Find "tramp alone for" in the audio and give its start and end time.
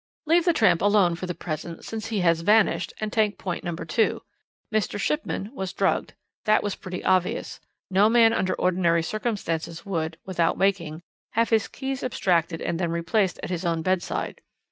0.53-1.27